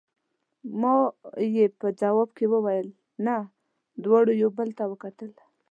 ما 0.81 0.95
یې 1.55 1.65
په 1.79 1.87
ځواب 2.01 2.29
کې 2.37 2.45
وویل: 2.53 2.87
نه، 3.25 3.35
دواړو 4.03 4.31
یو 4.41 4.49
بل 4.57 4.69
ته 4.77 4.83
وکتل. 4.91 5.31